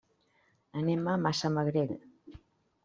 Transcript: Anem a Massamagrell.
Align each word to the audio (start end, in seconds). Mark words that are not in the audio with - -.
Anem 0.83 1.11
a 1.11 1.13
Massamagrell. 1.27 1.95